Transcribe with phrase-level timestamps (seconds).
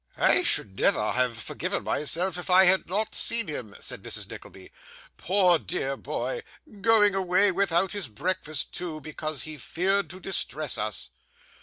[0.17, 4.71] 'I should never have forgiven myself if I had not seen him,' said Mrs Nickleby.
[5.15, 6.41] 'Poor dear boy
[6.81, 11.11] going away without his breakfast too, because he feared to distress us!